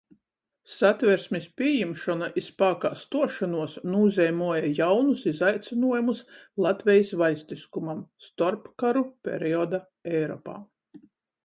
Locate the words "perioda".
9.29-9.85